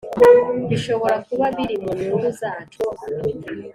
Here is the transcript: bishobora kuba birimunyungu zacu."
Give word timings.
bishobora 0.69 1.15
kuba 1.27 1.45
birimunyungu 1.55 2.27
zacu." 2.39 2.81